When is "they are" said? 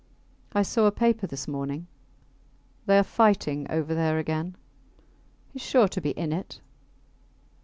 2.87-3.03